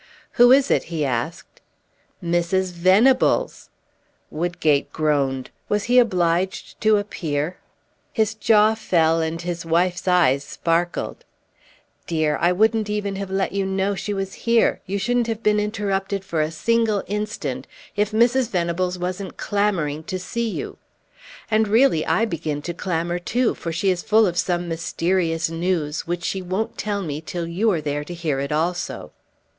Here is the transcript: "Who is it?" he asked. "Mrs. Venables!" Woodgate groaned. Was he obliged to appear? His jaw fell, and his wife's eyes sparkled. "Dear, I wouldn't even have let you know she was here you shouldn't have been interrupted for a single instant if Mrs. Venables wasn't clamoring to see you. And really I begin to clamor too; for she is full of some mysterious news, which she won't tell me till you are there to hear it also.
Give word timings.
"Who 0.31 0.51
is 0.51 0.71
it?" 0.71 0.85
he 0.85 1.05
asked. 1.05 1.61
"Mrs. 2.23 2.71
Venables!" 2.71 3.69
Woodgate 4.31 4.91
groaned. 4.91 5.51
Was 5.69 5.83
he 5.83 5.99
obliged 5.99 6.81
to 6.81 6.97
appear? 6.97 7.57
His 8.11 8.33
jaw 8.33 8.73
fell, 8.73 9.21
and 9.21 9.39
his 9.39 9.63
wife's 9.63 10.07
eyes 10.07 10.43
sparkled. 10.43 11.23
"Dear, 12.07 12.37
I 12.41 12.51
wouldn't 12.51 12.89
even 12.89 13.15
have 13.17 13.29
let 13.29 13.51
you 13.51 13.63
know 13.63 13.93
she 13.93 14.11
was 14.11 14.33
here 14.49 14.81
you 14.87 14.97
shouldn't 14.97 15.27
have 15.27 15.43
been 15.43 15.59
interrupted 15.59 16.25
for 16.25 16.41
a 16.41 16.49
single 16.49 17.03
instant 17.05 17.67
if 17.95 18.11
Mrs. 18.11 18.49
Venables 18.49 18.97
wasn't 18.97 19.37
clamoring 19.37 20.01
to 20.05 20.17
see 20.17 20.49
you. 20.49 20.79
And 21.51 21.67
really 21.67 22.03
I 22.07 22.25
begin 22.25 22.63
to 22.63 22.73
clamor 22.73 23.19
too; 23.19 23.53
for 23.53 23.71
she 23.71 23.91
is 23.91 24.01
full 24.01 24.25
of 24.25 24.35
some 24.35 24.67
mysterious 24.67 25.51
news, 25.51 26.07
which 26.07 26.23
she 26.23 26.41
won't 26.41 26.75
tell 26.75 27.03
me 27.03 27.21
till 27.21 27.45
you 27.47 27.69
are 27.71 27.81
there 27.81 28.03
to 28.05 28.15
hear 28.15 28.39
it 28.39 28.51
also. 28.51 29.11